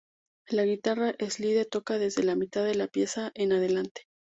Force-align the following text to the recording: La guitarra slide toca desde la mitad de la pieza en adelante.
La 0.49 0.63
guitarra 0.65 1.13
slide 1.29 1.65
toca 1.65 1.99
desde 1.99 2.23
la 2.23 2.33
mitad 2.35 2.65
de 2.65 2.73
la 2.73 2.87
pieza 2.87 3.29
en 3.35 3.51
adelante. 3.53 4.07